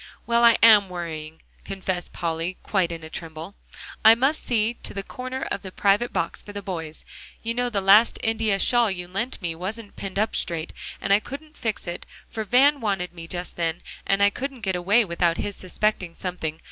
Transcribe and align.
"Well, 0.25 0.43
I 0.43 0.57
am 0.63 0.89
worrying," 0.89 1.43
confessed 1.63 2.11
Polly, 2.11 2.57
quite 2.63 2.91
in 2.91 3.03
a 3.03 3.09
tremble; 3.11 3.53
"I 4.03 4.15
must 4.15 4.43
see 4.43 4.73
to 4.81 4.95
one 4.95 5.03
corner 5.03 5.43
of 5.51 5.61
the 5.61 5.71
private 5.71 6.11
box 6.11 6.41
for 6.41 6.53
the 6.53 6.63
boys. 6.63 7.05
You 7.43 7.53
know 7.53 7.69
the 7.69 7.81
last 7.81 8.17
India 8.23 8.57
shawl 8.57 8.89
you 8.89 9.07
lent 9.07 9.39
me 9.43 9.53
wasn't 9.53 9.95
pinned 9.95 10.17
up 10.17 10.35
straight 10.35 10.73
and 10.99 11.13
I 11.13 11.19
couldn't 11.19 11.55
fix 11.55 11.85
it, 11.85 12.07
for 12.27 12.43
Van 12.43 12.79
wanted 12.81 13.13
me 13.13 13.27
just 13.27 13.57
then, 13.57 13.83
and 14.07 14.23
I 14.23 14.31
couldn't 14.31 14.61
get 14.61 14.75
away 14.75 15.05
without 15.05 15.37
his 15.37 15.55
suspecting 15.55 16.15
something. 16.15 16.59